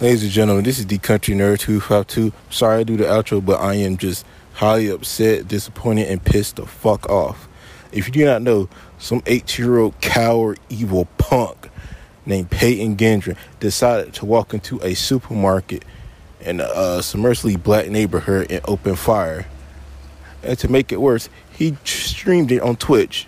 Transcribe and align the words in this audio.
Ladies 0.00 0.22
and 0.22 0.32
gentlemen, 0.32 0.64
this 0.64 0.78
is 0.78 0.86
the 0.86 0.96
Country 0.96 1.34
Nerd 1.34 1.58
252. 1.58 2.32
Sorry 2.48 2.78
I 2.78 2.84
do 2.84 2.96
the 2.96 3.04
outro, 3.04 3.44
but 3.44 3.60
I 3.60 3.74
am 3.74 3.98
just 3.98 4.24
highly 4.54 4.88
upset, 4.88 5.46
disappointed, 5.46 6.08
and 6.08 6.24
pissed 6.24 6.56
the 6.56 6.64
fuck 6.64 7.06
off. 7.10 7.46
If 7.92 8.06
you 8.06 8.12
do 8.14 8.24
not 8.24 8.40
know, 8.40 8.70
some 8.96 9.22
18 9.26 9.62
year 9.62 9.78
old 9.78 10.00
coward, 10.00 10.58
evil 10.70 11.06
punk 11.18 11.68
named 12.24 12.50
Peyton 12.50 12.96
Gendron 12.96 13.36
decided 13.60 14.14
to 14.14 14.24
walk 14.24 14.54
into 14.54 14.80
a 14.80 14.94
supermarket 14.94 15.84
in 16.40 16.60
a 16.60 16.64
uh, 16.64 17.02
submergibly 17.02 17.62
black 17.62 17.90
neighborhood 17.90 18.50
and 18.50 18.62
open 18.66 18.96
fire. 18.96 19.48
And 20.42 20.58
to 20.60 20.68
make 20.68 20.92
it 20.92 21.00
worse, 21.02 21.28
he 21.52 21.76
streamed 21.84 22.50
it 22.52 22.62
on 22.62 22.76
Twitch. 22.76 23.26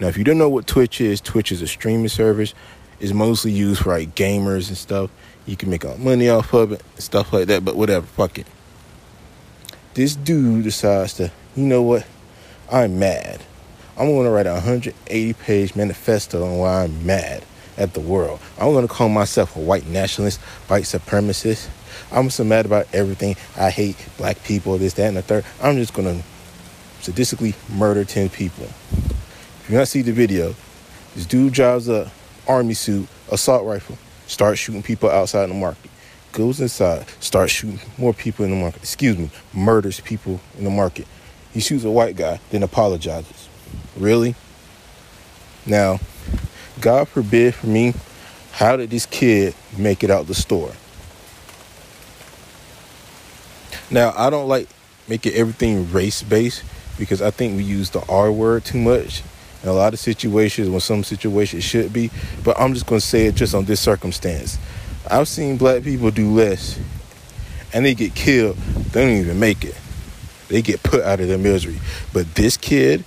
Now, 0.00 0.06
if 0.06 0.16
you 0.16 0.24
don't 0.24 0.38
know 0.38 0.48
what 0.48 0.66
Twitch 0.66 1.02
is, 1.02 1.20
Twitch 1.20 1.52
is 1.52 1.60
a 1.60 1.66
streaming 1.66 2.08
service. 2.08 2.54
It's 2.98 3.12
mostly 3.12 3.52
used 3.52 3.82
for 3.82 3.90
like 3.90 4.14
gamers 4.14 4.68
and 4.68 4.78
stuff. 4.78 5.10
You 5.46 5.56
can 5.56 5.70
make 5.70 5.84
money 5.98 6.28
off 6.28 6.52
of 6.54 6.72
it, 6.72 6.82
stuff 6.98 7.32
like 7.32 7.48
that. 7.48 7.64
But 7.64 7.76
whatever, 7.76 8.06
fuck 8.06 8.38
it. 8.38 8.46
This 9.94 10.16
dude 10.16 10.64
decides 10.64 11.14
to, 11.14 11.30
you 11.54 11.64
know 11.64 11.82
what? 11.82 12.06
I'm 12.70 12.98
mad. 12.98 13.42
I'm 13.96 14.06
going 14.06 14.24
to 14.24 14.30
write 14.30 14.46
a 14.46 14.54
180 14.54 15.32
page 15.34 15.76
manifesto 15.76 16.44
on 16.44 16.58
why 16.58 16.84
I'm 16.84 17.06
mad 17.06 17.44
at 17.76 17.94
the 17.94 18.00
world. 18.00 18.40
I'm 18.58 18.72
going 18.72 18.86
to 18.86 18.92
call 18.92 19.08
myself 19.08 19.54
a 19.56 19.60
white 19.60 19.86
nationalist, 19.86 20.40
white 20.68 20.84
supremacist. 20.84 21.68
I'm 22.10 22.30
so 22.30 22.42
mad 22.42 22.66
about 22.66 22.88
everything. 22.92 23.36
I 23.56 23.70
hate 23.70 23.96
black 24.16 24.42
people, 24.44 24.78
this, 24.78 24.94
that, 24.94 25.08
and 25.08 25.16
the 25.16 25.22
third. 25.22 25.44
I'm 25.62 25.76
just 25.76 25.94
going 25.94 26.20
to 26.20 26.24
sadistically 27.02 27.54
murder 27.70 28.04
10 28.04 28.30
people. 28.30 28.64
If 28.64 29.66
you 29.68 29.76
not 29.76 29.88
see 29.88 30.02
the 30.02 30.12
video, 30.12 30.54
this 31.14 31.26
dude 31.26 31.52
drives 31.52 31.88
a 31.88 32.10
army 32.48 32.74
suit, 32.74 33.06
assault 33.30 33.64
rifle, 33.64 33.96
starts 34.26 34.60
shooting 34.60 34.82
people 34.82 35.10
outside 35.10 35.46
the 35.48 35.54
market. 35.54 35.90
Goes 36.32 36.60
inside, 36.60 37.08
starts 37.20 37.52
shooting 37.52 37.80
more 37.96 38.12
people 38.12 38.44
in 38.44 38.50
the 38.50 38.56
market. 38.56 38.82
Excuse 38.82 39.16
me, 39.16 39.30
murders 39.52 40.00
people 40.00 40.40
in 40.58 40.64
the 40.64 40.70
market. 40.70 41.06
He 41.52 41.60
shoots 41.60 41.84
a 41.84 41.90
white 41.90 42.16
guy, 42.16 42.40
then 42.50 42.62
apologizes. 42.62 43.48
Really? 43.96 44.34
Now, 45.66 46.00
God 46.80 47.08
forbid 47.08 47.54
for 47.54 47.68
me, 47.68 47.94
how 48.52 48.76
did 48.76 48.90
this 48.90 49.06
kid 49.06 49.54
make 49.78 50.02
it 50.02 50.10
out 50.10 50.26
the 50.26 50.34
store? 50.34 50.72
Now, 53.90 54.12
I 54.16 54.30
don't 54.30 54.48
like 54.48 54.68
making 55.06 55.34
everything 55.34 55.90
race 55.92 56.22
based 56.22 56.64
because 56.98 57.22
I 57.22 57.30
think 57.30 57.56
we 57.56 57.62
use 57.62 57.90
the 57.90 58.04
R 58.08 58.32
word 58.32 58.64
too 58.64 58.78
much 58.78 59.22
in 59.64 59.70
a 59.70 59.72
lot 59.72 59.94
of 59.94 59.98
situations 59.98 60.68
when 60.68 60.80
some 60.80 61.02
situations 61.02 61.64
should 61.64 61.90
be. 61.90 62.10
But 62.44 62.60
I'm 62.60 62.74
just 62.74 62.86
going 62.86 63.00
to 63.00 63.06
say 63.06 63.26
it 63.26 63.34
just 63.34 63.54
on 63.54 63.64
this 63.64 63.80
circumstance. 63.80 64.58
I've 65.10 65.26
seen 65.26 65.56
black 65.56 65.82
people 65.82 66.10
do 66.10 66.30
less 66.30 66.78
and 67.72 67.84
they 67.84 67.94
get 67.94 68.14
killed. 68.14 68.56
They 68.56 69.00
don't 69.02 69.16
even 69.16 69.40
make 69.40 69.64
it. 69.64 69.74
They 70.48 70.60
get 70.60 70.82
put 70.82 71.00
out 71.02 71.20
of 71.20 71.28
their 71.28 71.38
misery. 71.38 71.80
But 72.12 72.34
this 72.34 72.58
kid 72.58 73.04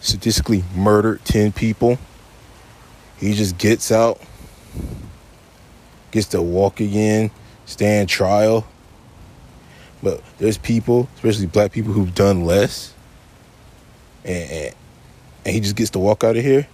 statistically 0.00 0.62
murdered 0.74 1.24
10 1.24 1.52
people. 1.52 1.98
He 3.16 3.32
just 3.32 3.56
gets 3.56 3.90
out, 3.90 4.20
gets 6.10 6.28
to 6.28 6.42
walk 6.42 6.80
again, 6.80 7.30
stand 7.64 8.10
trial. 8.10 8.66
But 10.02 10.22
there's 10.38 10.58
people, 10.58 11.08
especially 11.14 11.46
black 11.46 11.72
people, 11.72 11.92
who've 11.94 12.14
done 12.14 12.44
less. 12.44 12.94
And, 14.24 14.50
and, 14.50 14.74
and 15.44 15.54
he 15.54 15.60
just 15.60 15.76
gets 15.76 15.90
to 15.90 15.98
walk 15.98 16.24
out 16.24 16.36
of 16.36 16.42
here. 16.42 16.66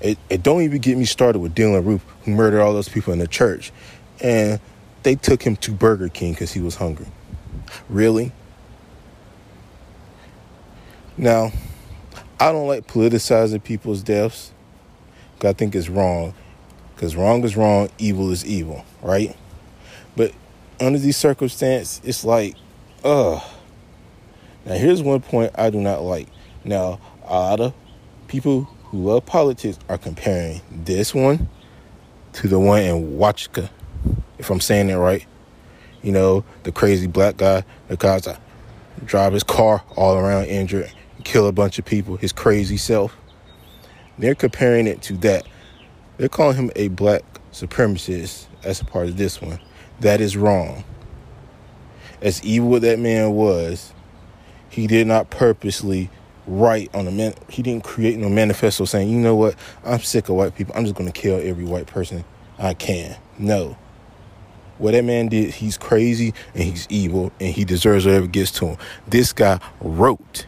It, 0.00 0.18
it 0.28 0.42
don't 0.42 0.62
even 0.62 0.80
get 0.80 0.98
me 0.98 1.04
started 1.04 1.38
with 1.38 1.54
Dylann 1.54 1.84
Roof, 1.84 2.04
who 2.24 2.32
murdered 2.32 2.60
all 2.60 2.72
those 2.72 2.88
people 2.88 3.12
in 3.12 3.18
the 3.18 3.28
church. 3.28 3.72
And 4.20 4.60
they 5.02 5.14
took 5.14 5.42
him 5.42 5.56
to 5.56 5.72
Burger 5.72 6.08
King 6.08 6.32
because 6.32 6.52
he 6.52 6.60
was 6.60 6.76
hungry. 6.76 7.06
Really? 7.88 8.32
Now, 11.16 11.52
I 12.40 12.50
don't 12.50 12.66
like 12.66 12.86
politicizing 12.86 13.62
people's 13.62 14.02
deaths. 14.02 14.52
I 15.44 15.52
think 15.52 15.74
it's 15.74 15.88
wrong. 15.88 16.34
Because 16.94 17.16
wrong 17.16 17.42
is 17.44 17.56
wrong, 17.56 17.88
evil 17.98 18.30
is 18.30 18.44
evil, 18.44 18.84
right? 19.02 19.36
But 20.16 20.32
under 20.80 20.98
these 20.98 21.16
circumstances, 21.16 22.00
it's 22.04 22.24
like, 22.24 22.54
ugh. 23.04 23.42
Now, 24.64 24.74
here's 24.74 25.02
one 25.02 25.20
point 25.20 25.52
I 25.56 25.70
do 25.70 25.80
not 25.80 26.02
like. 26.02 26.28
Now, 26.64 27.00
a 27.24 27.32
lot 27.32 27.60
of 27.60 27.74
people 28.28 28.62
who 28.84 29.04
love 29.04 29.26
politics 29.26 29.78
are 29.88 29.98
comparing 29.98 30.60
this 30.70 31.14
one 31.14 31.48
to 32.34 32.48
the 32.48 32.58
one 32.58 32.82
in 32.82 33.18
Wachka, 33.18 33.70
if 34.38 34.50
I'm 34.50 34.60
saying 34.60 34.90
it 34.90 34.96
right. 34.96 35.26
You 36.02 36.12
know, 36.12 36.44
the 36.64 36.72
crazy 36.72 37.06
black 37.06 37.36
guy 37.36 37.64
that 37.88 37.98
guys 37.98 38.26
drive 39.04 39.32
his 39.32 39.42
car 39.42 39.82
all 39.96 40.16
around 40.16 40.46
injured, 40.46 40.90
kill 41.24 41.46
a 41.46 41.52
bunch 41.52 41.78
of 41.78 41.84
people, 41.84 42.16
his 42.16 42.32
crazy 42.32 42.76
self. 42.76 43.16
They're 44.18 44.34
comparing 44.34 44.86
it 44.86 45.02
to 45.02 45.14
that. 45.18 45.46
They're 46.16 46.28
calling 46.28 46.56
him 46.56 46.70
a 46.76 46.88
black 46.88 47.22
supremacist 47.52 48.46
as 48.64 48.80
a 48.80 48.84
part 48.84 49.08
of 49.08 49.16
this 49.16 49.40
one. 49.40 49.60
That 50.00 50.20
is 50.20 50.36
wrong. 50.36 50.84
As 52.20 52.42
evil 52.44 52.76
as 52.76 52.82
that 52.82 52.98
man 52.98 53.32
was, 53.32 53.92
he 54.68 54.86
did 54.86 55.06
not 55.06 55.30
purposely 55.30 56.10
write 56.46 56.94
on 56.94 57.04
the 57.04 57.10
man. 57.10 57.34
He 57.48 57.62
didn't 57.62 57.84
create 57.84 58.18
no 58.18 58.28
manifesto 58.28 58.84
saying, 58.84 59.08
"You 59.08 59.18
know 59.18 59.36
what? 59.36 59.54
I'm 59.84 60.00
sick 60.00 60.28
of 60.28 60.36
white 60.36 60.54
people. 60.54 60.74
I'm 60.76 60.84
just 60.84 60.96
going 60.96 61.10
to 61.10 61.20
kill 61.20 61.40
every 61.42 61.64
white 61.64 61.86
person 61.86 62.24
I 62.58 62.74
can." 62.74 63.16
No. 63.38 63.76
What 64.78 64.92
that 64.92 65.04
man 65.04 65.28
did, 65.28 65.54
he's 65.54 65.78
crazy 65.78 66.34
and 66.54 66.64
he's 66.64 66.86
evil 66.90 67.30
and 67.38 67.54
he 67.54 67.64
deserves 67.64 68.04
whatever 68.04 68.26
gets 68.26 68.50
to 68.52 68.66
him. 68.66 68.78
This 69.06 69.32
guy 69.32 69.60
wrote 69.80 70.46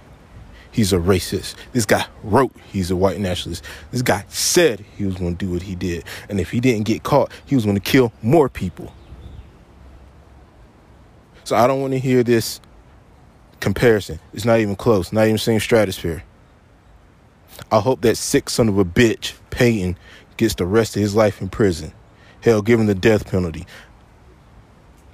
he's 0.74 0.92
a 0.92 0.98
racist. 0.98 1.54
This 1.72 1.86
guy 1.86 2.04
wrote 2.22 2.52
he's 2.72 2.90
a 2.90 2.96
white 2.96 3.20
nationalist. 3.20 3.64
This 3.92 4.02
guy 4.02 4.24
said 4.28 4.84
he 4.96 5.04
was 5.04 5.14
going 5.14 5.36
to 5.36 5.46
do 5.46 5.52
what 5.52 5.62
he 5.62 5.76
did. 5.76 6.04
And 6.28 6.40
if 6.40 6.50
he 6.50 6.60
didn't 6.60 6.84
get 6.84 7.04
caught, 7.04 7.30
he 7.46 7.54
was 7.54 7.64
going 7.64 7.76
to 7.76 7.80
kill 7.80 8.12
more 8.22 8.48
people. 8.48 8.92
So 11.44 11.54
I 11.56 11.66
don't 11.66 11.80
want 11.80 11.92
to 11.92 11.98
hear 11.98 12.22
this 12.22 12.60
comparison. 13.60 14.20
It's 14.32 14.44
not 14.44 14.60
even 14.60 14.76
close, 14.76 15.12
not 15.12 15.26
even 15.26 15.38
same 15.38 15.60
stratosphere. 15.60 16.22
I 17.70 17.80
hope 17.80 18.00
that 18.02 18.16
sick 18.16 18.50
son 18.50 18.68
of 18.68 18.78
a 18.78 18.84
bitch, 18.84 19.34
Peyton, 19.50 19.96
gets 20.36 20.54
the 20.54 20.66
rest 20.66 20.96
of 20.96 21.02
his 21.02 21.14
life 21.14 21.40
in 21.40 21.48
prison. 21.48 21.92
Hell, 22.40 22.62
given 22.62 22.86
the 22.86 22.94
death 22.94 23.26
penalty. 23.26 23.66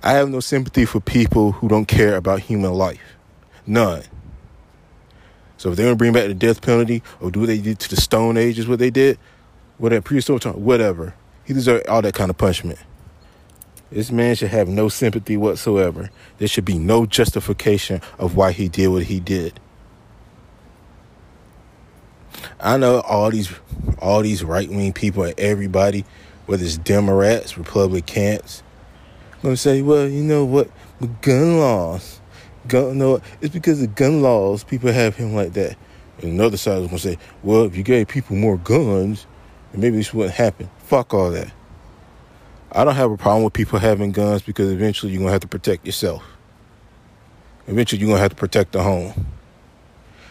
I 0.03 0.12
have 0.12 0.31
no 0.31 0.41
sympathy 0.41 0.87
for 0.87 1.00
people 1.00 1.53
who 1.53 1.69
don't 1.69 1.87
care 1.87 2.17
about 2.17 2.41
human 2.41 2.73
life. 2.73 3.17
None. 3.67 4.03
So 5.59 5.71
if 5.71 5.77
they're 5.77 5.87
gonna 5.87 5.97
bring 5.97 6.15
back 6.15 6.27
the 6.27 6.34
death 6.34 6.62
penalty 6.62 7.03
or 7.21 7.31
do 7.31 7.41
what 7.41 7.47
they 7.47 7.59
did 7.59 7.79
to 7.81 7.91
the 7.91 8.00
Stone 8.00 8.39
Ages, 8.39 8.67
what 8.67 8.79
they 8.79 8.91
did, 8.91 9.19
whatever 9.77 10.03
prehistoric 10.03 10.43
time, 10.43 10.55
whatever, 10.55 11.15
he 11.45 11.53
deserves 11.53 11.87
all 11.87 12.00
that 12.00 12.15
kind 12.15 12.31
of 12.31 12.39
punishment. 12.39 12.79
This 13.90 14.12
man 14.12 14.37
should 14.37 14.50
have 14.50 14.69
no 14.69 14.88
sympathy 14.88 15.37
whatsoever. 15.37 16.10
There 16.38 16.46
should 16.46 16.64
be 16.64 16.78
no 16.78 17.06
justification 17.06 18.00
of 18.19 18.37
why 18.37 18.52
he 18.52 18.69
did 18.69 18.88
what 18.88 19.04
he 19.04 19.19
did. 19.19 19.58
I 22.60 22.76
know 22.76 23.00
all 23.00 23.31
these 23.31 23.52
all 23.98 24.22
these 24.22 24.44
right 24.44 24.69
wing 24.69 24.92
people 24.92 25.25
and 25.25 25.38
everybody, 25.38 26.04
whether 26.46 26.64
it's 26.64 26.78
Democrats, 26.78 27.58
Republicans, 27.58 28.62
gonna 29.42 29.56
say, 29.56 29.82
well, 29.82 30.06
you 30.06 30.22
know 30.22 30.44
what, 30.44 30.70
gun 31.20 31.58
laws, 31.58 32.20
gun 32.69 32.98
no, 32.98 33.20
it's 33.40 33.52
because 33.52 33.82
of 33.82 33.94
gun 33.94 34.22
laws 34.22 34.62
people 34.62 34.92
have 34.92 35.16
him 35.16 35.34
like 35.34 35.52
that. 35.54 35.76
And 36.22 36.32
another 36.32 36.56
side 36.56 36.82
is 36.82 36.87
gonna 36.87 36.98
say, 36.98 37.19
well, 37.42 37.64
if 37.64 37.76
you 37.76 37.82
gave 37.82 38.08
people 38.08 38.37
more 38.37 38.58
guns, 38.58 39.26
maybe 39.75 39.96
this 39.96 40.14
wouldn't 40.14 40.34
happen. 40.34 40.70
Fuck 40.78 41.12
all 41.12 41.31
that. 41.31 41.50
I 42.72 42.84
don't 42.84 42.94
have 42.94 43.11
a 43.11 43.17
problem 43.17 43.44
with 43.44 43.52
people 43.52 43.78
having 43.78 44.12
guns 44.12 44.43
because 44.43 44.70
eventually 44.70 45.12
you're 45.12 45.19
going 45.19 45.28
to 45.28 45.32
have 45.32 45.40
to 45.40 45.49
protect 45.49 45.84
yourself. 45.84 46.22
Eventually 47.67 48.00
you're 48.00 48.08
going 48.08 48.19
to 48.19 48.22
have 48.22 48.31
to 48.31 48.37
protect 48.37 48.72
the 48.72 48.82
home. 48.82 49.26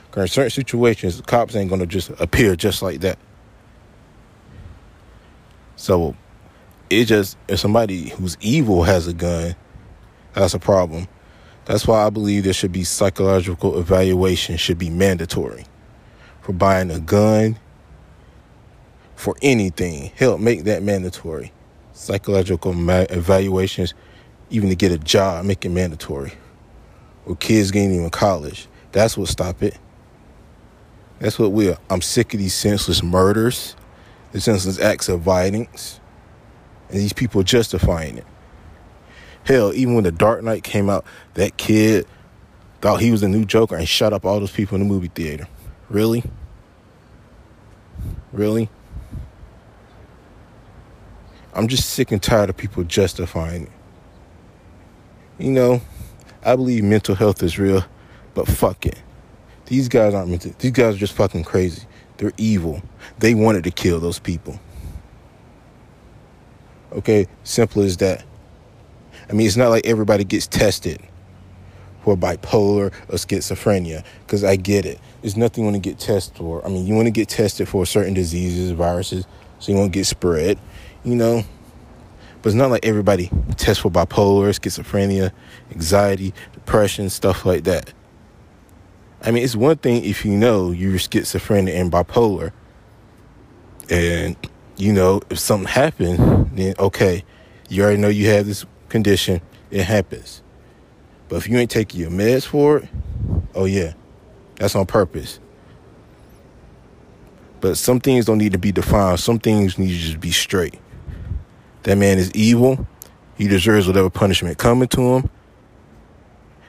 Because 0.08 0.24
in 0.24 0.28
certain 0.30 0.50
situations, 0.50 1.18
the 1.18 1.24
cops 1.24 1.56
ain't 1.56 1.70
going 1.70 1.82
to 1.82 1.88
just 1.88 2.10
appear 2.20 2.56
just 2.56 2.82
like 2.82 3.02
that. 3.02 3.20
So 5.76 6.16
it 6.90 7.06
just 7.06 7.38
if 7.48 7.60
somebody 7.60 8.10
who's 8.10 8.38
evil 8.42 8.84
has 8.84 9.08
a 9.08 9.14
gun, 9.14 9.56
that's 10.34 10.54
a 10.54 10.60
problem. 10.60 11.08
That's 11.66 11.86
why 11.86 12.06
I 12.06 12.10
believe 12.10 12.46
there 12.46 12.54
should 12.54 12.72
be 12.72 12.84
psychological 12.84 13.80
evaluation 13.80 14.58
should 14.58 14.78
be 14.78 14.90
mandatory 14.90 15.66
for 16.42 16.54
buying 16.54 16.90
a 16.90 17.00
gun 17.00 17.60
for 19.16 19.36
anything. 19.42 20.12
Help 20.16 20.40
make 20.40 20.64
that 20.64 20.82
mandatory. 20.82 21.52
Psychological 22.00 22.72
evaluations, 22.90 23.94
even 24.50 24.70
to 24.70 24.76
get 24.76 24.90
a 24.90 24.98
job, 24.98 25.44
make 25.44 25.66
it 25.66 25.70
mandatory. 25.70 26.32
Or 27.26 27.36
kids 27.36 27.72
getting 27.72 27.94
into 27.94 28.10
college. 28.10 28.70
That's 28.94 29.18
what 29.18 29.28
stop 29.28 29.62
it. 29.62 29.78
That's 31.20 31.38
what 31.38 31.52
we 31.52 31.68
are. 31.68 31.78
I'm 31.90 32.02
sick 32.02 32.34
of 32.34 32.40
these 32.40 32.54
senseless 32.54 33.04
murders, 33.04 33.76
the 34.32 34.40
senseless 34.40 34.80
acts 34.80 35.10
of 35.10 35.20
violence, 35.20 36.00
and 36.88 36.98
these 37.02 37.12
people 37.12 37.44
justifying 37.44 38.18
it. 38.18 38.26
Hell, 39.44 39.74
even 39.74 39.94
when 39.94 40.06
The 40.06 40.14
Dark 40.14 40.42
Knight 40.42 40.64
came 40.64 40.90
out, 40.90 41.04
that 41.34 41.58
kid 41.58 42.08
thought 42.80 43.02
he 43.02 43.12
was 43.12 43.20
the 43.20 43.28
new 43.28 43.44
Joker 43.44 43.76
and 43.76 43.88
shut 43.88 44.14
up 44.14 44.26
all 44.26 44.40
those 44.40 44.54
people 44.54 44.76
in 44.76 44.84
the 44.84 44.88
movie 44.88 45.12
theater. 45.14 45.50
Really? 45.90 46.24
Really? 48.32 48.70
I'm 51.60 51.68
just 51.68 51.90
sick 51.90 52.14
and 52.14 52.24
tired 52.24 52.50
of 52.50 52.56
people 52.56 52.86
justifying 52.86 53.64
it. 53.64 53.72
You 55.44 55.52
know, 55.52 55.82
I 56.42 56.56
believe 56.56 56.86
mental 56.86 57.16
health 57.16 57.44
is 57.44 57.60
real, 57.60 57.84
but 58.34 58.48
fuck 58.48 58.86
it. 58.86 58.98
These 59.66 59.90
guys 59.90 60.14
aren't 60.14 60.30
mental. 60.30 60.54
These 60.58 60.72
guys 60.72 60.96
are 60.96 60.98
just 60.98 61.12
fucking 61.12 61.44
crazy. 61.44 61.86
They're 62.16 62.32
evil. 62.38 62.82
They 63.18 63.36
wanted 63.36 63.66
to 63.66 63.72
kill 63.72 64.00
those 64.00 64.20
people. 64.20 64.58
Okay, 66.94 67.28
simple 67.44 67.82
as 67.82 67.98
that. 67.98 68.24
I 69.30 69.34
mean, 69.34 69.46
it's 69.46 69.58
not 69.58 69.68
like 69.68 69.86
everybody 69.86 70.24
gets 70.24 70.48
tested 70.48 71.02
for 72.06 72.16
bipolar 72.16 72.94
or 73.10 73.16
schizophrenia, 73.16 74.06
because 74.26 74.46
I 74.46 74.56
get 74.56 74.86
it. 74.86 74.98
There's 75.22 75.36
nothing 75.36 75.66
you 75.66 75.72
want 75.72 75.84
to 75.84 75.90
get 75.90 76.00
tested 76.00 76.38
for. 76.38 76.66
I 76.66 76.70
mean, 76.70 76.88
you 76.88 76.96
want 76.96 77.08
to 77.08 77.12
get 77.12 77.28
tested 77.28 77.68
for 77.68 77.86
certain 77.86 78.14
diseases, 78.14 78.72
viruses, 78.72 79.26
so 79.60 79.72
you 79.72 79.78
won't 79.78 79.92
get 79.92 80.06
spread, 80.06 80.58
you 81.04 81.16
know. 81.16 81.44
But 82.42 82.50
it's 82.50 82.56
not 82.56 82.72
like 82.72 82.86
everybody 82.86 83.30
tests 83.58 83.82
for 83.84 83.92
bipolar, 83.92 84.50
schizophrenia, 84.58 85.32
anxiety, 85.72 86.34
depression, 86.54 87.10
stuff 87.10 87.46
like 87.46 87.66
that. 87.66 87.94
I 89.22 89.32
mean, 89.32 89.44
it's 89.44 89.56
one 89.56 89.78
thing 89.78 90.06
if 90.06 90.24
you 90.24 90.32
know 90.32 90.72
you're 90.72 90.98
schizophrenic 90.98 91.76
and 91.76 91.92
bipolar, 91.92 92.54
and 93.90 94.38
you 94.78 94.94
know 94.94 95.22
if 95.30 95.40
something 95.40 95.68
happened, 95.68 96.52
then 96.54 96.76
okay, 96.80 97.26
you 97.68 97.84
already 97.84 97.98
know 97.98 98.08
you 98.08 98.28
have 98.30 98.46
this 98.46 98.66
condition, 98.88 99.42
it 99.72 99.84
happens. 99.84 100.42
But 101.28 101.38
if 101.38 101.50
you 101.50 101.58
ain't 101.58 101.70
taking 101.70 102.00
your 102.00 102.10
meds 102.10 102.46
for 102.46 102.78
it, 102.78 102.90
oh 103.54 103.66
yeah, 103.66 103.94
that's 104.56 104.76
on 104.76 104.86
purpose. 104.86 105.40
But 107.62 107.78
some 107.78 108.00
things 108.00 108.26
don't 108.26 108.38
need 108.38 108.54
to 108.54 108.58
be 108.58 108.72
defined. 108.72 109.20
Some 109.20 109.40
things 109.40 109.78
need 109.78 109.90
to 109.90 109.98
just 109.98 110.20
be 110.20 110.32
straight. 110.32 110.80
That 111.84 111.98
man 111.98 112.18
is 112.18 112.32
evil. 112.32 112.88
He 113.36 113.48
deserves 113.48 113.88
whatever 113.88 114.10
punishment 114.10 114.58
coming 114.58 114.88
to 114.90 115.02
him. 115.02 115.30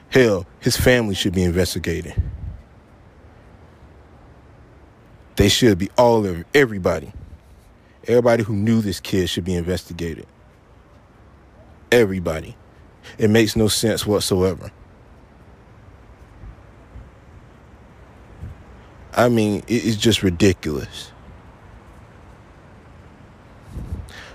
Hell, 0.09 0.45
his 0.59 0.75
family 0.75 1.15
should 1.15 1.33
be 1.33 1.43
investigated. 1.43 2.21
They 5.37 5.49
should 5.49 5.77
be 5.77 5.89
all 5.97 6.25
of 6.25 6.43
everybody. 6.53 7.13
Everybody 8.07 8.43
who 8.43 8.53
knew 8.53 8.81
this 8.81 8.99
kid 8.99 9.29
should 9.29 9.45
be 9.45 9.55
investigated 9.55 10.27
everybody. 11.91 12.55
It 13.17 13.29
makes 13.29 13.55
no 13.55 13.67
sense 13.67 14.05
whatsoever. 14.05 14.71
I 19.13 19.29
mean, 19.29 19.63
it's 19.67 19.97
just 19.97 20.23
ridiculous. 20.23 21.11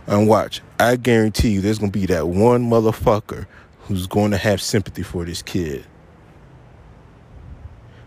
And 0.07 0.29
watch, 0.29 0.61
I 0.79 0.97
guarantee 0.97 1.51
you 1.51 1.61
there's 1.61 1.79
going 1.79 1.91
to 1.91 1.99
be 1.99 2.07
that 2.07 2.29
one 2.29 2.71
motherfucker 2.71 3.47
who's 3.81 4.07
going 4.07 4.31
to 4.31 4.37
have 4.37 4.61
sympathy 4.61 5.03
for 5.03 5.25
this 5.25 5.43
kid. 5.43 5.85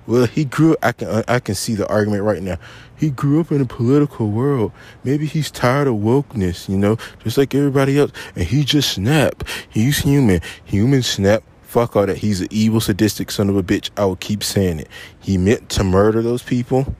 Well, 0.07 0.25
he 0.25 0.43
grew. 0.43 0.75
I 0.81 0.91
can 0.91 1.23
I 1.27 1.39
can 1.39 1.53
see 1.53 1.75
the 1.75 1.87
argument 1.87 2.23
right 2.23 2.41
now. 2.41 2.57
He 2.95 3.11
grew 3.11 3.39
up 3.41 3.51
in 3.51 3.61
a 3.61 3.65
political 3.65 4.31
world. 4.31 4.71
Maybe 5.03 5.27
he's 5.27 5.51
tired 5.51 5.87
of 5.87 5.95
wokeness, 5.95 6.67
you 6.67 6.79
know, 6.79 6.97
just 7.23 7.37
like 7.37 7.53
everybody 7.53 7.99
else. 7.99 8.11
And 8.35 8.45
he 8.45 8.63
just 8.63 8.93
snapped. 8.93 9.43
He's 9.69 9.99
human. 9.99 10.41
Human 10.65 11.03
snap. 11.03 11.43
Fuck 11.69 11.95
all 11.95 12.07
that. 12.07 12.17
He's 12.17 12.41
an 12.41 12.47
evil, 12.49 12.81
sadistic 12.81 13.29
son 13.29 13.47
of 13.47 13.55
a 13.55 13.61
bitch. 13.61 13.91
I 13.95 14.03
will 14.03 14.15
keep 14.15 14.43
saying 14.43 14.79
it. 14.79 14.87
He 15.19 15.37
meant 15.37 15.69
to 15.69 15.83
murder 15.83 16.23
those 16.23 16.41
people. 16.41 16.95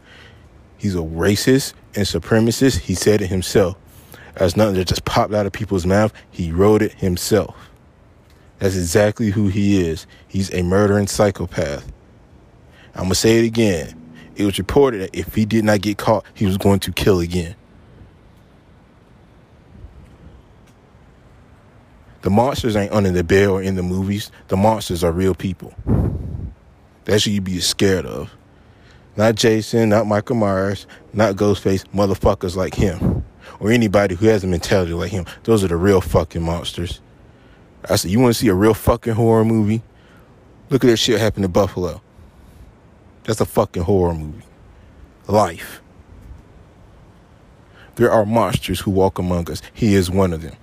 He's 0.77 0.93
a 0.93 0.99
racist 0.99 1.73
and 1.95 2.05
supremacist. 2.05 2.81
He 2.81 2.93
said 2.93 3.23
it 3.23 3.29
himself. 3.31 3.77
That's 4.35 4.55
nothing 4.55 4.75
that 4.75 4.87
just 4.87 5.05
popped 5.05 5.33
out 5.33 5.47
of 5.47 5.53
people's 5.53 5.87
mouth. 5.87 6.13
He 6.29 6.51
wrote 6.51 6.83
it 6.83 6.93
himself. 6.93 7.55
That's 8.59 8.75
exactly 8.75 9.31
who 9.31 9.47
he 9.47 9.81
is. 9.81 10.05
He's 10.27 10.53
a 10.53 10.61
murdering 10.61 11.07
psychopath. 11.07 11.91
I'm 12.93 13.05
going 13.05 13.09
to 13.09 13.15
say 13.15 13.39
it 13.39 13.45
again. 13.45 13.99
It 14.35 14.45
was 14.45 14.59
reported 14.59 15.01
that 15.01 15.15
if 15.17 15.33
he 15.33 15.45
did 15.45 15.65
not 15.65 15.81
get 15.81 15.97
caught, 15.97 16.23
he 16.35 16.45
was 16.45 16.59
going 16.59 16.81
to 16.81 16.91
kill 16.91 17.21
again. 17.21 17.55
The 22.21 22.29
monsters 22.29 22.75
ain't 22.75 22.91
under 22.91 23.11
the 23.11 23.23
bed 23.23 23.47
or 23.47 23.61
in 23.61 23.75
the 23.75 23.83
movies. 23.83 24.31
The 24.49 24.57
monsters 24.57 25.03
are 25.03 25.11
real 25.11 25.33
people. 25.33 25.73
That's 27.05 27.25
what 27.25 27.33
you 27.33 27.41
be 27.41 27.59
scared 27.59 28.05
of. 28.05 28.31
Not 29.15 29.35
Jason, 29.35 29.89
not 29.89 30.07
Michael 30.07 30.35
Myers, 30.35 30.85
not 31.13 31.35
Ghostface, 31.35 31.85
motherfuckers 31.93 32.55
like 32.55 32.75
him. 32.75 33.25
Or 33.59 33.71
anybody 33.71 34.15
who 34.15 34.27
has 34.27 34.43
a 34.43 34.47
mentality 34.47 34.93
like 34.93 35.11
him. 35.11 35.25
Those 35.43 35.63
are 35.63 35.67
the 35.67 35.75
real 35.75 36.01
fucking 36.01 36.41
monsters. 36.41 37.01
I 37.89 37.95
said, 37.95 38.11
you 38.11 38.19
want 38.19 38.33
to 38.33 38.39
see 38.39 38.47
a 38.49 38.53
real 38.53 38.73
fucking 38.73 39.13
horror 39.13 39.45
movie? 39.45 39.81
Look 40.69 40.83
at 40.83 40.87
that 40.87 40.97
shit 40.97 41.19
happen 41.19 41.43
in 41.43 41.51
Buffalo. 41.51 42.01
That's 43.23 43.41
a 43.41 43.45
fucking 43.45 43.83
horror 43.83 44.13
movie. 44.13 44.43
Life. 45.27 45.81
There 47.95 48.11
are 48.11 48.25
monsters 48.25 48.79
who 48.81 48.91
walk 48.91 49.19
among 49.19 49.49
us. 49.51 49.61
He 49.73 49.95
is 49.95 50.09
one 50.09 50.31
of 50.33 50.41
them. 50.41 50.55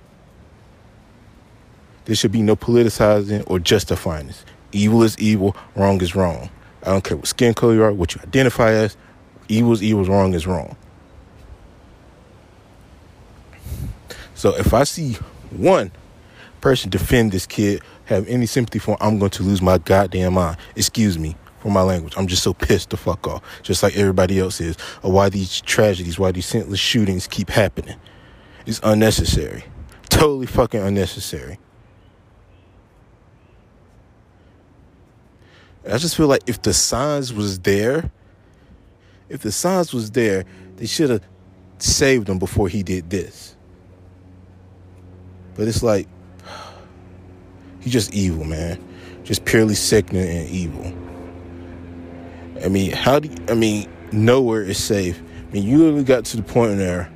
There 2.07 2.15
should 2.15 2.31
be 2.31 2.41
no 2.41 2.55
politicizing 2.55 3.43
or 3.47 3.59
justifying 3.59 4.27
this. 4.27 4.45
Evil 4.71 5.03
is 5.03 5.19
evil, 5.19 5.57
wrong 5.75 5.99
is 6.01 6.15
wrong. 6.15 6.49
I 6.83 6.91
don't 6.91 7.03
care 7.03 7.17
what 7.17 7.27
skin 7.27 7.53
color 7.53 7.73
you 7.73 7.83
are, 7.83 7.91
what 7.91 8.15
you 8.15 8.21
identify 8.23 8.71
as. 8.71 8.95
Evil 9.49 9.73
is 9.73 9.83
evil, 9.83 10.05
wrong 10.05 10.33
is 10.33 10.47
wrong. 10.47 10.77
So 14.35 14.55
if 14.55 14.73
I 14.73 14.85
see 14.85 15.17
one 15.49 15.91
person 16.61 16.89
defend 16.89 17.33
this 17.33 17.45
kid, 17.45 17.81
have 18.05 18.25
any 18.29 18.45
sympathy 18.45 18.79
for 18.79 18.91
him, 18.91 18.97
I'm 19.01 19.19
going 19.19 19.31
to 19.31 19.43
lose 19.43 19.61
my 19.61 19.77
goddamn 19.77 20.35
mind. 20.35 20.55
Excuse 20.77 21.19
me 21.19 21.35
for 21.59 21.71
my 21.71 21.81
language. 21.81 22.13
I'm 22.15 22.27
just 22.27 22.41
so 22.41 22.53
pissed 22.53 22.91
the 22.91 22.97
fuck 22.97 23.27
off, 23.27 23.43
just 23.63 23.83
like 23.83 23.97
everybody 23.97 24.39
else 24.39 24.61
is, 24.61 24.77
of 25.03 25.11
why 25.11 25.27
these 25.27 25.59
tragedies, 25.59 26.17
why 26.17 26.31
these 26.31 26.45
senseless 26.45 26.79
shootings 26.79 27.27
keep 27.27 27.49
happening. 27.49 27.97
It's 28.65 28.79
unnecessary. 28.81 29.65
Totally 30.07 30.45
fucking 30.45 30.79
unnecessary. 30.79 31.59
I 35.91 35.97
just 35.97 36.17
feel 36.17 36.27
like 36.27 36.43
if 36.47 36.61
the 36.61 36.73
signs 36.73 37.33
was 37.33 37.59
there, 37.59 38.11
if 39.29 39.41
the 39.41 39.51
signs 39.51 39.93
was 39.93 40.11
there, 40.11 40.45
they 40.75 40.85
should 40.85 41.09
have 41.09 41.21
saved 41.79 42.29
him 42.29 42.39
before 42.39 42.67
he 42.67 42.83
did 42.83 43.09
this. 43.09 43.55
But 45.55 45.67
it's 45.67 45.83
like 45.83 46.07
he's 47.79 47.93
just 47.93 48.13
evil, 48.13 48.43
man. 48.43 48.83
Just 49.23 49.45
purely 49.45 49.75
sickening 49.75 50.27
and 50.27 50.49
evil. 50.49 50.93
I 52.63 52.69
mean, 52.69 52.91
how 52.91 53.19
do 53.19 53.29
you, 53.29 53.37
I 53.49 53.53
mean, 53.53 53.89
nowhere 54.11 54.63
is 54.63 54.81
safe. 54.83 55.21
I 55.49 55.53
mean, 55.53 55.63
you 55.63 55.85
really 55.85 56.03
got 56.03 56.25
to 56.25 56.37
the 56.37 56.43
point 56.43 56.77
there. 56.77 57.11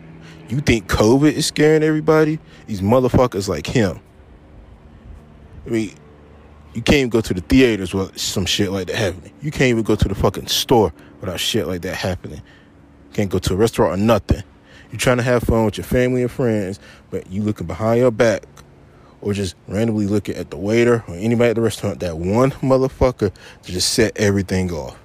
you 0.49 0.59
think 0.59 0.87
COVID 0.87 1.31
is 1.33 1.45
scaring 1.45 1.83
everybody? 1.83 2.39
These 2.67 2.81
motherfuckers 2.81 3.47
like 3.47 3.67
him. 3.67 3.99
I 5.65 5.69
mean, 5.69 5.93
you 6.73 6.81
can't 6.81 6.97
even 6.97 7.09
go 7.09 7.21
to 7.21 7.33
the 7.33 7.41
theaters 7.41 7.93
without 7.93 8.17
some 8.19 8.45
shit 8.45 8.71
like 8.71 8.87
that 8.87 8.95
happening. 8.95 9.33
You 9.41 9.51
can't 9.51 9.69
even 9.69 9.83
go 9.83 9.95
to 9.95 10.07
the 10.07 10.15
fucking 10.15 10.47
store 10.47 10.93
without 11.19 11.39
shit 11.39 11.67
like 11.67 11.81
that 11.81 11.95
happening. 11.95 12.37
You 12.39 13.13
can't 13.13 13.29
go 13.29 13.39
to 13.39 13.53
a 13.53 13.57
restaurant 13.57 13.93
or 13.93 13.97
nothing. 13.97 14.43
You're 14.91 14.99
trying 14.99 15.17
to 15.17 15.23
have 15.23 15.43
fun 15.43 15.65
with 15.65 15.77
your 15.77 15.85
family 15.85 16.21
and 16.21 16.31
friends, 16.31 16.79
but 17.09 17.29
you 17.31 17.43
looking 17.43 17.67
behind 17.67 17.99
your 17.99 18.11
back 18.11 18.43
or 19.21 19.33
just 19.33 19.55
randomly 19.67 20.07
looking 20.07 20.35
at 20.35 20.49
the 20.49 20.57
waiter 20.57 21.03
or 21.07 21.15
anybody 21.15 21.49
at 21.51 21.55
the 21.55 21.61
restaurant, 21.61 21.99
that 21.99 22.17
one 22.17 22.51
motherfucker 22.51 23.31
to 23.63 23.71
just 23.71 23.93
set 23.93 24.15
everything 24.17 24.71
off. 24.71 24.97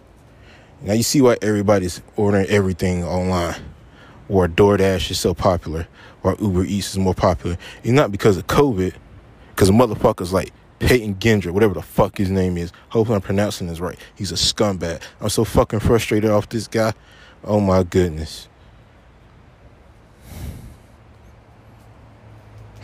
Now 0.82 0.92
you 0.94 1.02
see 1.02 1.20
why 1.20 1.36
everybody's 1.42 2.02
ordering 2.16 2.46
everything 2.46 3.04
online. 3.04 3.56
or 4.28 4.48
DoorDash 4.48 5.10
is 5.10 5.20
so 5.20 5.34
popular 5.34 5.86
or 6.22 6.36
Uber 6.40 6.64
Eats 6.64 6.90
is 6.90 6.98
more 6.98 7.14
popular. 7.14 7.56
It's 7.82 7.92
not 7.92 8.10
because 8.10 8.36
of 8.36 8.46
COVID, 8.46 8.94
because 9.50 9.70
motherfuckers 9.70 10.32
like 10.32 10.52
Peyton 10.78 11.16
Gendra, 11.16 11.52
whatever 11.52 11.74
the 11.74 11.82
fuck 11.82 12.18
his 12.18 12.30
name 12.30 12.56
is. 12.56 12.72
Hopefully 12.90 13.16
I'm 13.16 13.22
pronouncing 13.22 13.66
this 13.66 13.80
right. 13.80 13.98
He's 14.14 14.32
a 14.32 14.34
scumbag. 14.34 15.02
I'm 15.20 15.30
so 15.30 15.44
fucking 15.44 15.80
frustrated 15.80 16.30
off 16.30 16.48
this 16.48 16.68
guy. 16.68 16.92
Oh 17.44 17.60
my 17.60 17.82
goodness. 17.82 18.48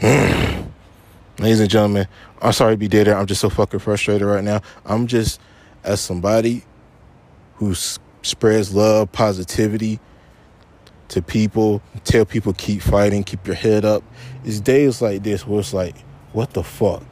Ladies 0.02 1.60
and 1.60 1.70
gentlemen, 1.70 2.08
I'm 2.40 2.52
sorry 2.52 2.74
to 2.74 2.78
be 2.78 2.88
dead. 2.88 3.08
I'm 3.08 3.26
just 3.26 3.40
so 3.40 3.50
fucking 3.50 3.80
frustrated 3.80 4.26
right 4.26 4.44
now. 4.44 4.62
I'm 4.84 5.06
just 5.06 5.40
as 5.84 6.00
somebody 6.00 6.64
who 7.56 7.74
spreads 7.74 8.74
love, 8.74 9.12
positivity 9.12 10.00
to 11.08 11.20
people, 11.20 11.82
tell 12.04 12.24
people 12.24 12.54
keep 12.54 12.80
fighting, 12.80 13.22
keep 13.22 13.46
your 13.46 13.56
head 13.56 13.84
up. 13.84 14.02
It's 14.44 14.60
days 14.60 15.02
like 15.02 15.22
this 15.22 15.46
where 15.46 15.60
it's 15.60 15.74
like, 15.74 15.96
what 16.32 16.54
the 16.54 16.62
fuck? 16.62 17.04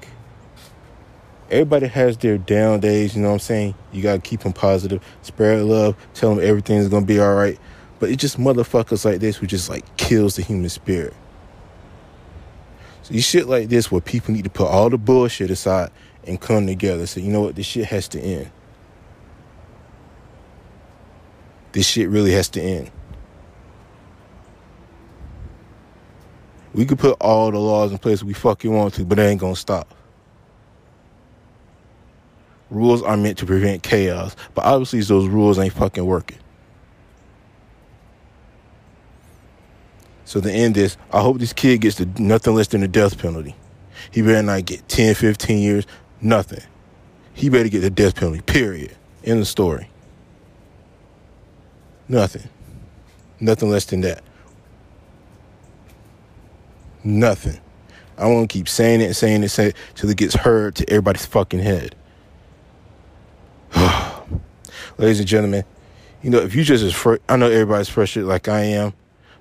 Everybody 1.51 1.89
has 1.89 2.17
their 2.17 2.39
down 2.39 2.79
days, 2.79 3.17
you 3.17 3.23
know 3.23 3.29
what 3.29 3.35
I'm 3.35 3.41
saying? 3.41 3.75
You 3.93 4.03
gotta 4.03 4.21
keep 4.21 4.41
them 4.41 4.53
positive, 4.53 5.03
spread 5.23 5.63
love, 5.65 5.97
tell 6.15 6.33
them 6.33 6.45
everything's 6.45 6.89
gonna 6.89 7.05
be 7.05 7.19
all 7.19 7.35
right. 7.35 7.59
But 7.99 8.11
it's 8.11 8.21
just 8.21 8.39
motherfuckers 8.39 9.05
like 9.05 9.19
this 9.21 9.37
who 9.37 9.47
just 9.47 9.69
like 9.69 9.97
kills 9.97 10.37
the 10.37 10.43
human 10.43 10.69
spirit. 10.69 11.13
So 13.03 13.15
you 13.15 13.21
shit 13.21 13.49
like 13.49 13.69
this 13.69 13.91
where 13.91 14.01
people 14.01 14.33
need 14.33 14.45
to 14.45 14.51
put 14.51 14.69
all 14.69 14.91
the 14.91 14.97
bullshit 14.97 15.51
aside 15.51 15.91
and 16.25 16.41
come 16.41 16.69
together. 16.69 17.07
So 17.07 17.19
you 17.19 17.33
know 17.33 17.41
what? 17.41 17.57
This 17.57 17.67
shit 17.67 17.87
has 17.87 18.07
to 18.09 18.21
end. 18.21 18.51
This 21.73 21.87
shit 21.87 22.09
really 22.09 22.33
has 22.33 22.49
to 22.51 22.61
end. 22.61 22.93
We 26.73 26.85
could 26.85 27.01
put 27.01 27.17
all 27.21 27.51
the 27.51 27.59
laws 27.59 27.91
in 27.91 27.99
place 27.99 28.23
we 28.23 28.35
fucking 28.35 28.73
want 28.73 28.95
to, 28.95 29.05
but 29.05 29.17
they 29.17 29.29
ain't 29.29 29.41
gonna 29.41 29.57
stop. 29.57 29.93
Rules 32.71 33.03
are 33.03 33.17
meant 33.17 33.39
to 33.39 33.47
prevent 33.47 33.83
chaos, 33.83 34.37
but 34.55 34.65
obviously 34.65 35.01
those 35.01 35.27
rules 35.27 35.59
ain't 35.59 35.73
fucking 35.73 36.07
working. 36.07 36.39
So 40.25 40.41
to 40.41 40.51
end 40.51 40.77
this, 40.77 40.97
I 41.13 41.21
hope 41.21 41.41
this 41.41 41.53
kid 41.53 41.81
gets 41.81 41.97
the, 41.97 42.07
nothing 42.23 42.55
less 42.55 42.69
than 42.69 42.83
the 42.83 42.89
death 42.89 43.19
penalty. 43.19 43.57
He 44.13 44.23
better 44.23 44.43
not 44.43 44.65
get 44.65 44.89
10, 44.89 45.17
15 45.17 45.59
years, 45.59 45.87
nothing. 46.21 46.63
He 47.35 47.49
better 47.49 47.69
get 47.69 47.81
the 47.81 47.91
death 47.91 48.15
penalty, 48.15 48.41
period. 48.41 48.95
In 49.23 49.41
the 49.41 49.45
story. 49.45 49.91
Nothing. 52.09 52.49
Nothing 53.41 53.71
less 53.71 53.85
than 53.87 54.01
that. 54.03 54.23
Nothing. 57.03 57.61
I 58.17 58.27
want 58.27 58.51
to 58.51 58.53
keep 58.53 58.69
saying 58.69 59.01
it 59.01 59.07
and 59.07 59.17
saying 59.17 59.43
it, 59.43 59.49
saying 59.49 59.71
it 59.71 59.77
till 59.95 60.11
it 60.11 60.17
gets 60.17 60.35
heard 60.35 60.75
to 60.77 60.89
everybody's 60.91 61.27
fucking 61.27 61.61
head. 61.61 61.97
Ladies 65.01 65.19
and 65.19 65.29
gentlemen, 65.29 65.65
you 66.21 66.29
know, 66.29 66.41
if 66.41 66.55
you 66.55 66.63
just 66.63 66.85
as 66.85 66.93
fr- 66.93 67.17
I 67.27 67.37
know 67.37 67.51
everybody's 67.51 67.89
frustrated 67.89 68.29
like 68.29 68.49
I 68.49 68.61
am, 68.61 68.93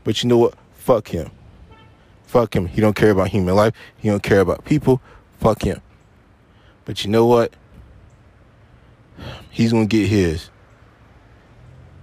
but 0.05 0.23
you 0.23 0.29
know 0.29 0.37
what? 0.37 0.53
Fuck 0.71 1.09
him. 1.09 1.31
Fuck 2.27 2.55
him. 2.55 2.65
He 2.65 2.79
don't 2.79 2.95
care 2.95 3.11
about 3.11 3.27
human 3.27 3.53
life. 3.55 3.73
He 3.97 4.07
don't 4.07 4.23
care 4.23 4.39
about 4.39 4.63
people. 4.63 5.01
Fuck 5.41 5.63
him. 5.63 5.81
But 6.85 7.03
you 7.03 7.11
know 7.11 7.25
what? 7.25 7.53
He's 9.49 9.73
gonna 9.73 9.85
get 9.85 10.07
his. 10.07 10.49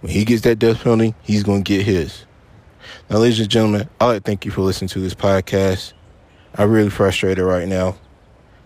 When 0.03 0.13
he 0.13 0.27
gets 0.27 0.43
that 0.43 0.59
death 0.59 0.83
penalty, 0.83 1.15
he's 1.23 1.43
gonna 1.43 1.63
get 1.63 1.87
his. 1.87 2.27
Now, 3.09 3.17
ladies 3.17 3.41
and 3.41 3.49
gentlemen, 3.49 3.89
I'd 3.99 4.07
like 4.07 4.25
thank 4.25 4.45
you 4.45 4.51
for 4.51 4.61
listening 4.61 4.91
to 4.91 5.01
this 5.01 5.15
podcast. 5.15 5.95
I'm 6.57 6.71
really 6.71 6.91
frustrated 6.91 7.43
right 7.43 7.67
now 7.67 7.97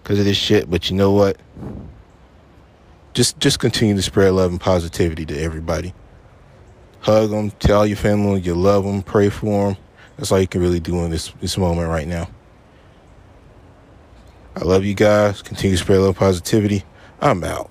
because 0.02 0.18
of 0.18 0.24
this 0.24 0.36
shit, 0.36 0.68
but 0.68 0.90
you 0.90 0.96
know 0.96 1.12
what? 1.12 1.36
Just 3.12 3.40
just 3.40 3.58
continue 3.58 3.94
to 3.96 4.02
spread 4.02 4.32
love 4.32 4.50
and 4.50 4.60
positivity 4.60 5.26
to 5.26 5.40
everybody. 5.40 5.94
Hug 7.00 7.30
them, 7.30 7.50
tell 7.52 7.86
your 7.86 7.96
family 7.96 8.40
you 8.40 8.54
love 8.54 8.84
them, 8.84 9.02
pray 9.02 9.30
for 9.30 9.72
them. 9.72 9.82
That's 10.16 10.30
all 10.30 10.40
you 10.40 10.46
can 10.46 10.60
really 10.60 10.80
do 10.80 11.02
in 11.04 11.10
this 11.10 11.32
this 11.40 11.58
moment 11.58 11.88
right 11.88 12.06
now. 12.06 12.28
I 14.56 14.64
love 14.64 14.84
you 14.84 14.94
guys. 14.94 15.42
Continue 15.42 15.76
to 15.76 15.82
spread 15.82 15.98
love 16.00 16.08
and 16.08 16.16
positivity. 16.16 16.84
I'm 17.20 17.42
out. 17.44 17.70